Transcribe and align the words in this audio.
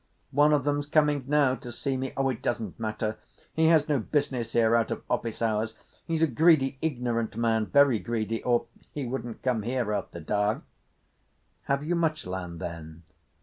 One 0.31 0.51
of 0.51 0.63
them's 0.63 0.87
coming 0.87 1.25
now 1.27 1.53
to 1.53 1.71
see 1.71 1.95
me. 1.95 2.11
Oh, 2.17 2.29
it 2.29 2.41
doesn't 2.41 2.79
matter. 2.79 3.19
He 3.53 3.67
has 3.67 3.87
no 3.87 3.99
business 3.99 4.53
here 4.53 4.75
out 4.75 4.89
of 4.89 5.03
office 5.07 5.43
hours. 5.43 5.75
He's 6.07 6.23
a 6.23 6.27
greedy, 6.27 6.79
ignorant 6.81 7.37
man—very 7.37 7.99
greedy 7.99 8.41
or—he 8.41 9.05
wouldn't 9.05 9.43
come 9.43 9.61
here 9.61 9.93
after 9.93 10.19
dark." 10.19 10.63
"Have 11.65 11.83
you 11.83 11.93
much 11.93 12.25
land 12.25 12.59
then?" 12.59 13.03